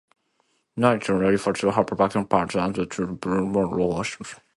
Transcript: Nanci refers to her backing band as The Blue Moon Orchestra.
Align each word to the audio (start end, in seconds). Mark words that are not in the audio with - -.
Nanci 0.79 1.09
refers 1.09 1.59
to 1.59 1.69
her 1.69 1.83
backing 1.83 2.23
band 2.25 2.55
as 2.55 2.73
The 2.73 3.05
Blue 3.21 3.45
Moon 3.45 3.79
Orchestra. 3.79 4.41